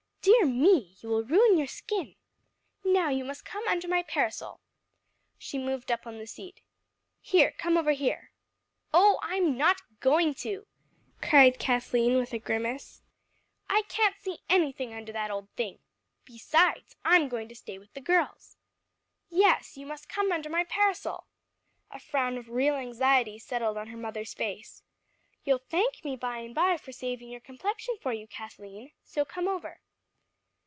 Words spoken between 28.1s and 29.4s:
you, Kathleen; so